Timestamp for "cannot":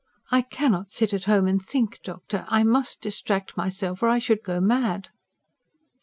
0.41-0.91